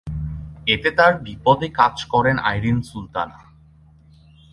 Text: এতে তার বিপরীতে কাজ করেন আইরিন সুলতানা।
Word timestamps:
এতে 0.67 0.89
তার 0.91 1.13
বিপরীতে 1.23 1.67
কাজ 1.73 1.95
করেন 2.03 2.35
আইরিন 2.41 2.77
সুলতানা। 2.81 3.39